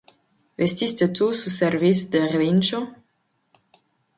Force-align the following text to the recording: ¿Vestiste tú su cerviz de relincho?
¿Vestiste 0.57 1.09
tú 1.09 1.31
su 1.31 1.51
cerviz 1.51 2.09
de 2.09 2.27
relincho? 2.27 2.91